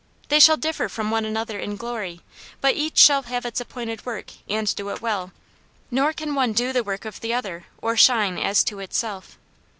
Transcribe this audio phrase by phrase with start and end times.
[0.29, 2.21] They shall difter from one another in glory,
[2.59, 5.31] but each shall have its appointed work and do it well,
[5.91, 9.37] nor can one do the work of the other or shine as to itself.